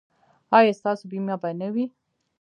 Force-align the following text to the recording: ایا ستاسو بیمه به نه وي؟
ایا 0.57 0.73
ستاسو 0.79 1.03
بیمه 1.11 1.35
به 1.41 1.49
نه 1.59 1.67
وي؟ 1.73 1.85